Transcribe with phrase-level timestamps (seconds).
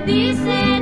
[0.00, 0.73] dice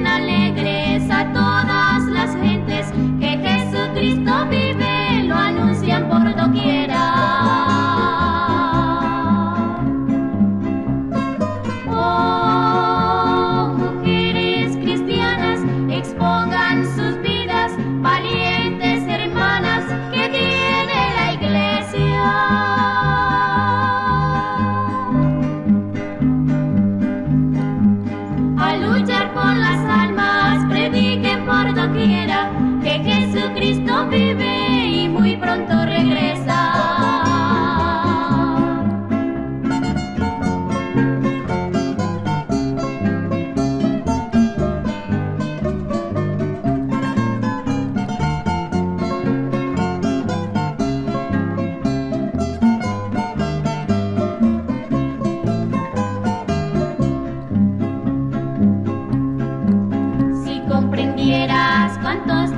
[62.13, 62.52] ¿Cuántos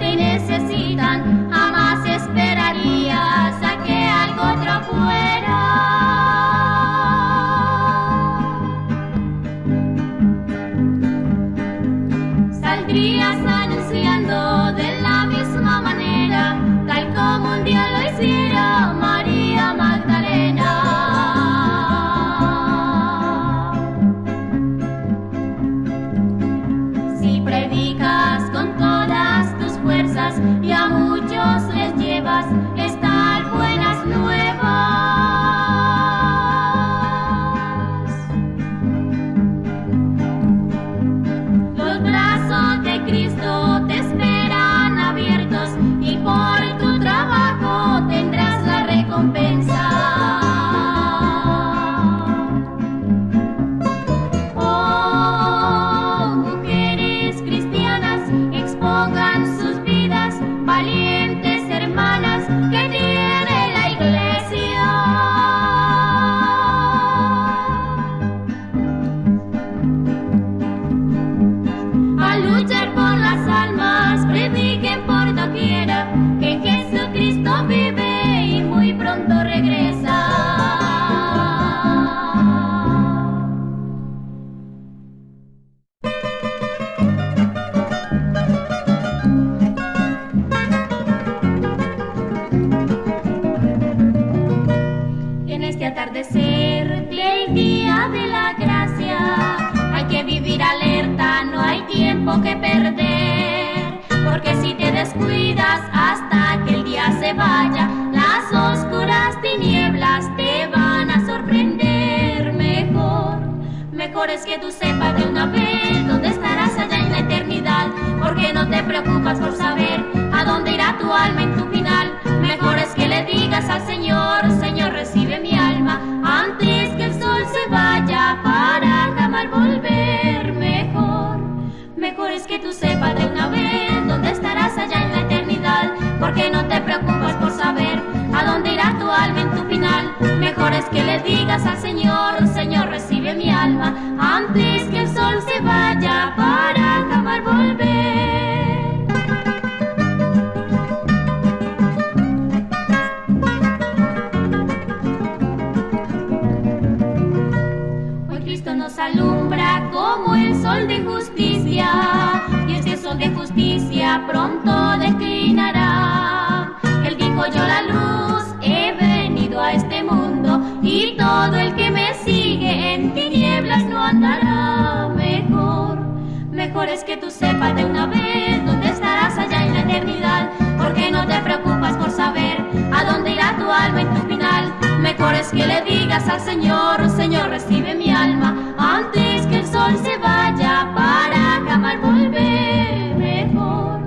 [185.55, 190.19] que le digas al Señor, oh Señor, recibe mi alma, antes que el sol se
[190.19, 193.15] vaya para jamás volver.
[193.17, 194.01] Mejor,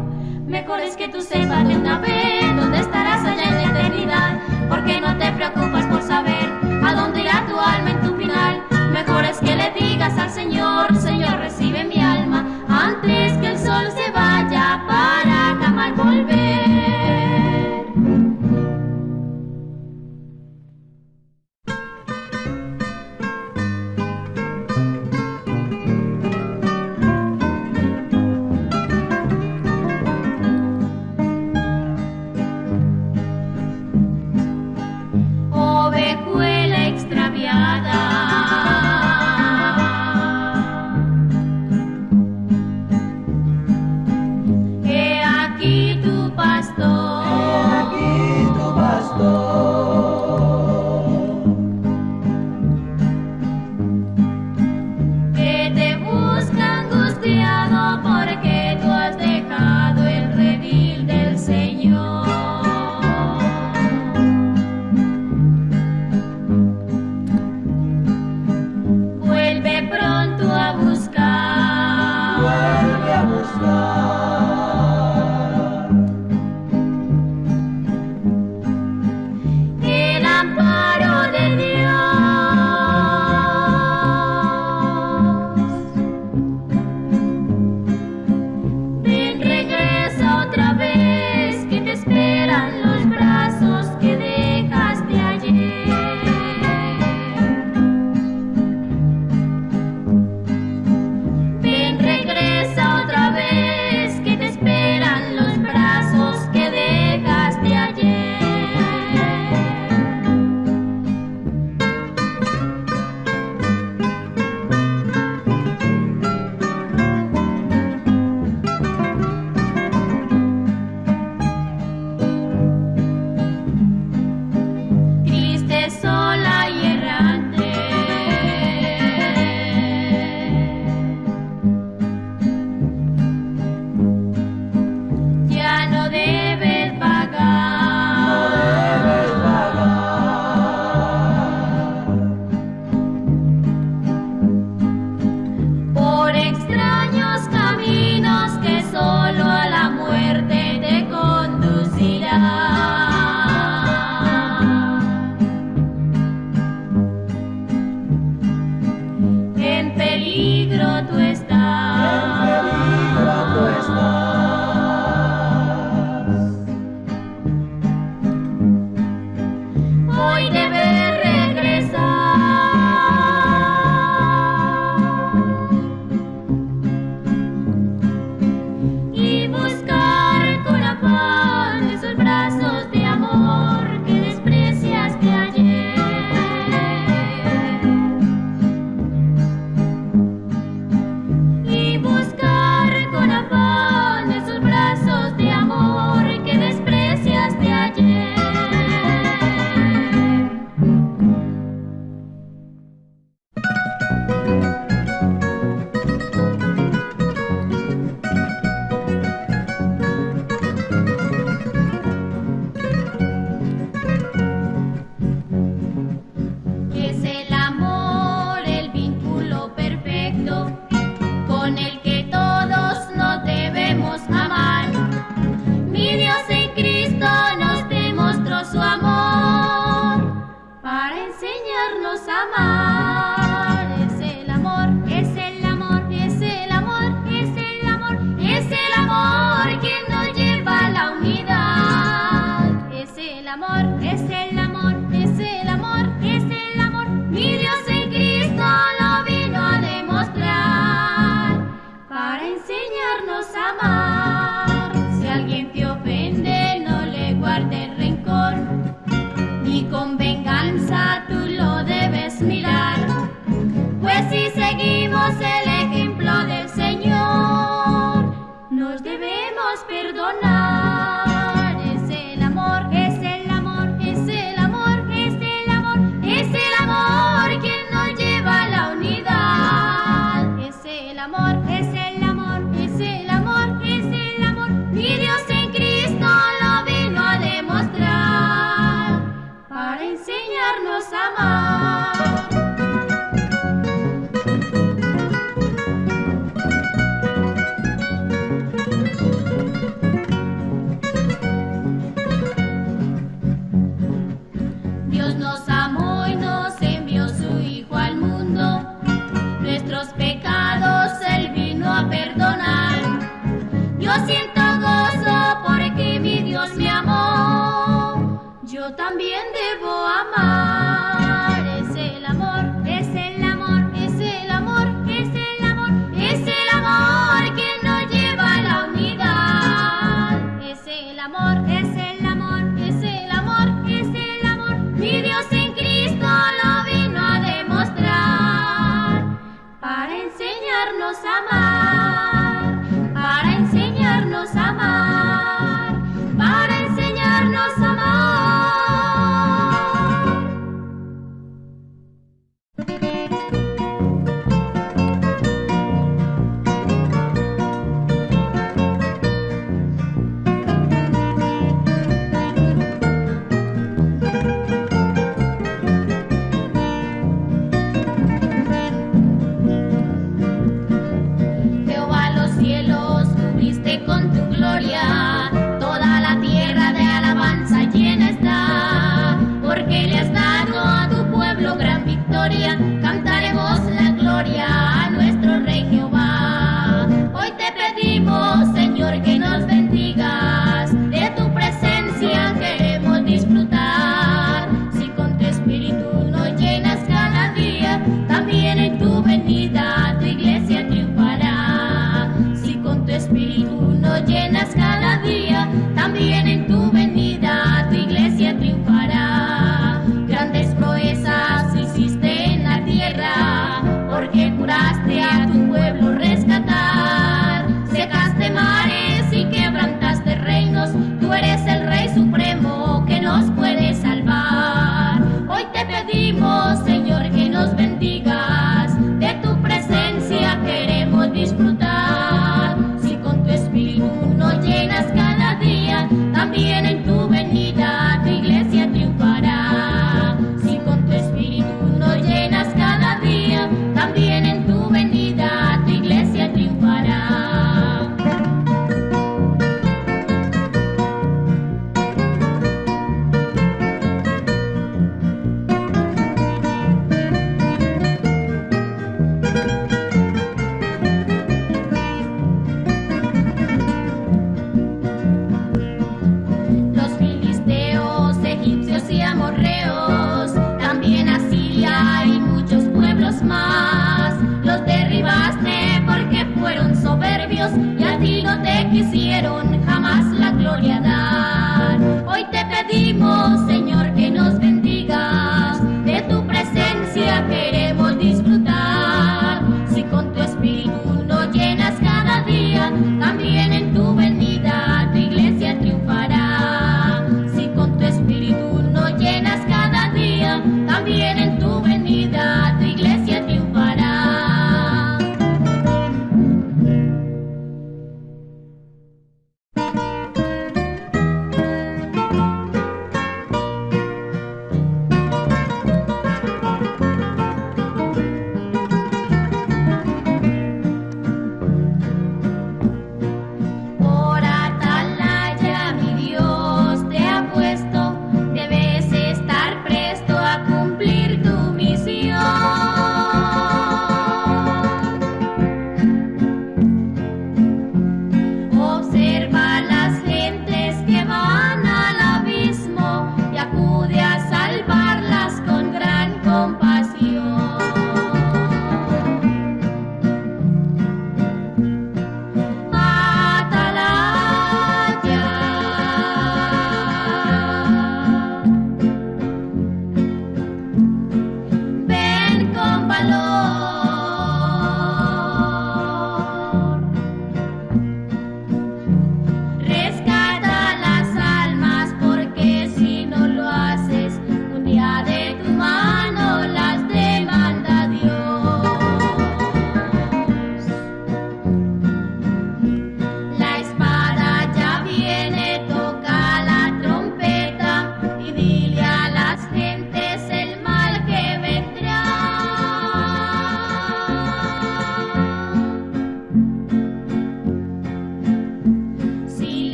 [0.45, 4.39] mejor es que tú sepas de una vez dónde estarás allá en la eternidad,
[4.69, 6.51] porque no te preocupas por saber
[6.83, 8.61] a dónde irá tu alma en tu final.
[8.91, 10.86] Mejor es que le digas al Señor,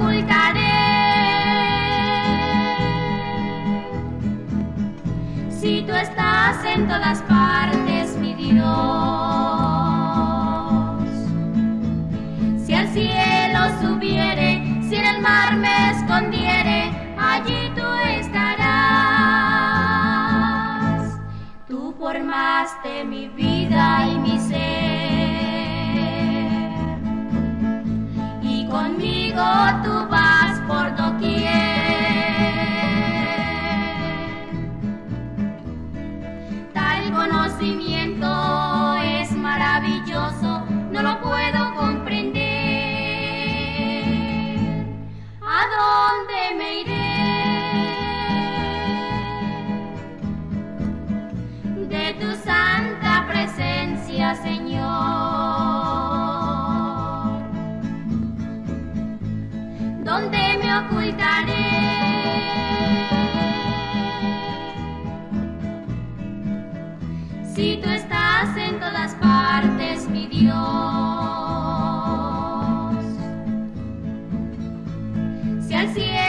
[0.00, 0.80] ocultaré.
[5.50, 8.64] Si tú estás en todas partes, mi Dios,
[12.64, 17.84] si al cielo subiere, si en el mar me escondiere, allí tú
[18.18, 18.70] estarás.
[21.68, 24.19] Tú formaste mi vida y mi
[60.90, 61.70] cuidaré.
[67.54, 70.54] Si tú estás en todas partes, mi Dios,
[75.66, 76.19] si al cielo.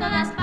[0.00, 0.39] Todas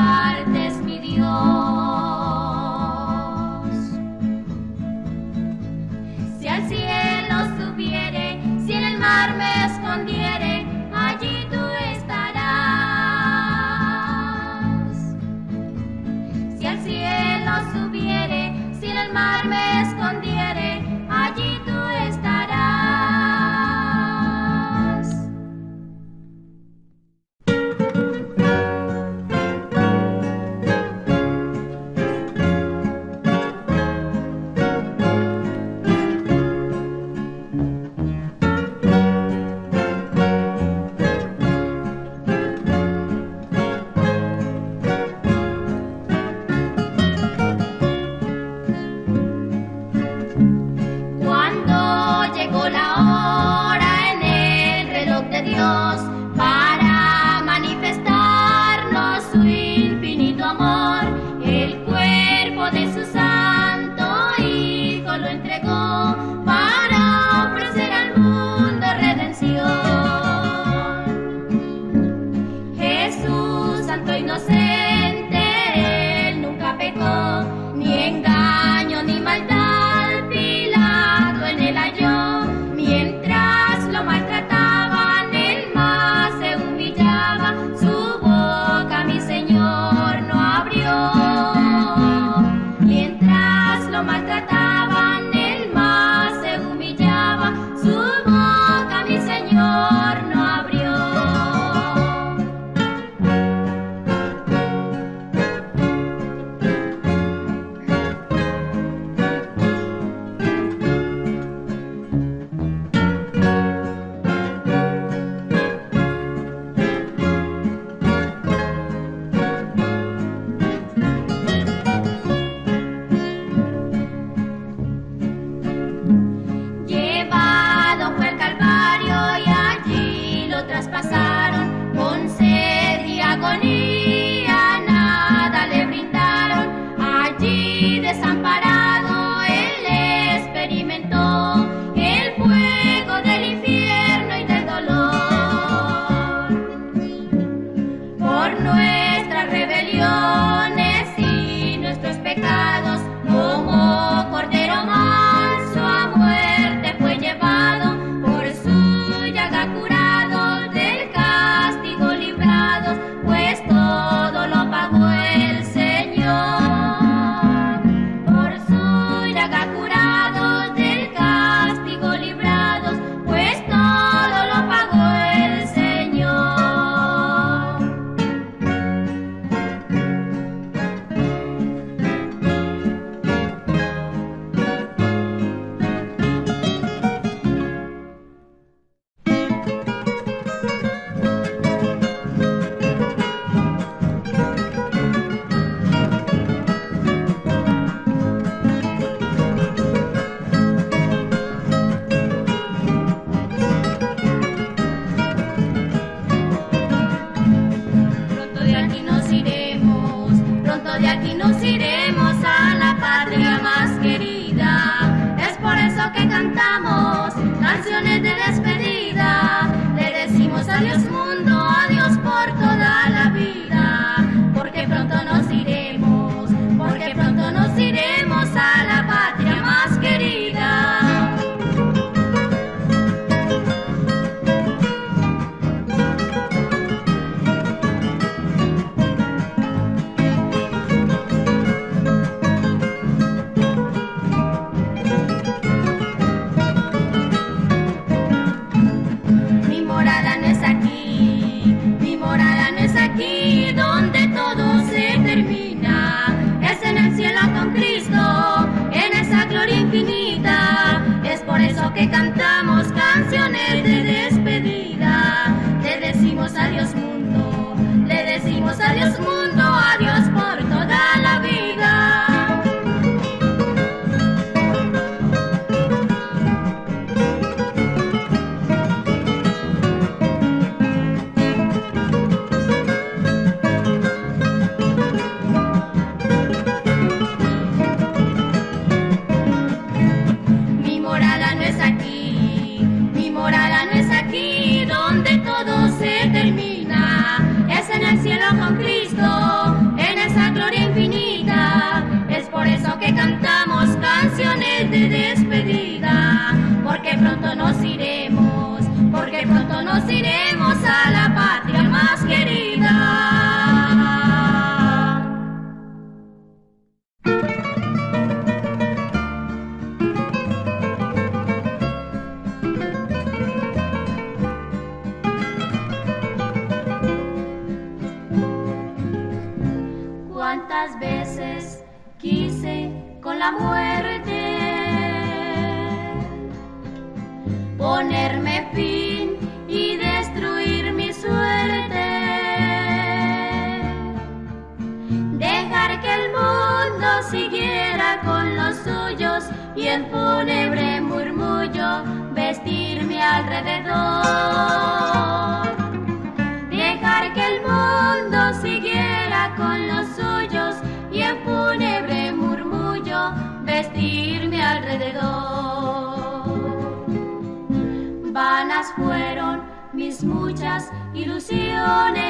[368.97, 372.21] Fueron mis muchas ilusiones,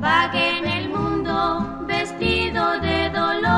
[0.00, 3.50] vagué en el mundo vestido de dolor.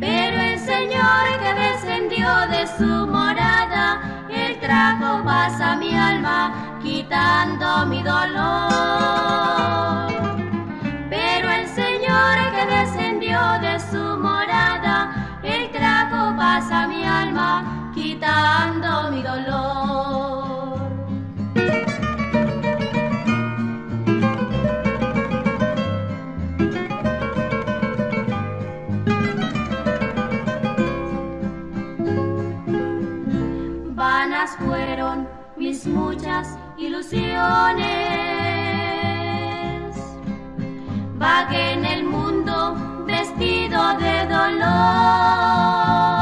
[0.00, 7.86] Pero el Señor que descendió de su morada, Él trajo paz a mi alma, quitando
[7.86, 9.83] mi dolor.
[16.54, 20.78] Paz a mi alma, quitando mi dolor.
[33.96, 37.84] Vanas fueron mis muchas ilusiones.
[41.18, 46.13] Vagué en el mundo vestido de dolor.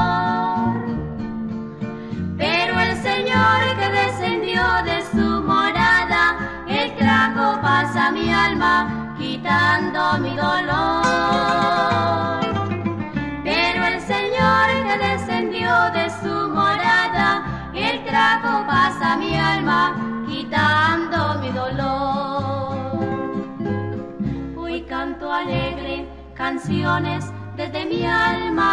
[9.53, 10.81] Quitando mi dolor.
[13.45, 19.95] Pero el Señor que descendió de su morada, Él trajo paz a mi alma,
[20.27, 23.03] quitando mi dolor.
[24.57, 28.71] Hoy canto alegre canciones desde mi alma,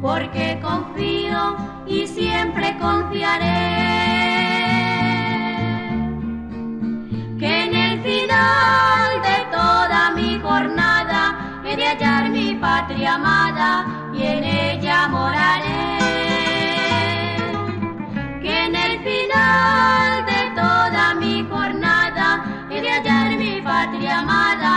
[0.00, 4.09] porque confío y siempre confiaré
[8.40, 15.98] final de toda mi jornada he de hallar mi patria amada y en ella moraré.
[18.42, 22.28] Que en el final de toda mi jornada
[22.70, 24.74] he de hallar mi patria amada